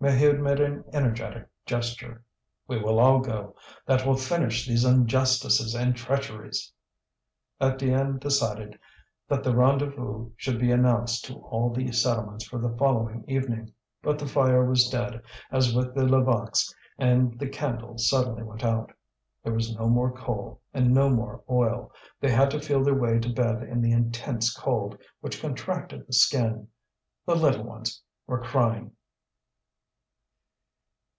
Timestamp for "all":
3.00-3.18, 11.38-11.70